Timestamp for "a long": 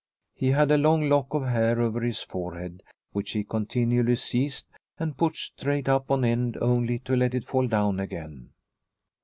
0.71-1.09